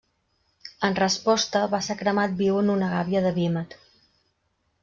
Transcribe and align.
En 0.89 0.97
resposta, 0.99 1.61
va 1.75 1.81
ser 1.89 1.97
cremat 2.01 2.35
viu 2.41 2.57
en 2.65 2.75
una 2.77 2.91
gàbia 2.97 3.25
de 3.27 3.37
vímet. 3.39 3.81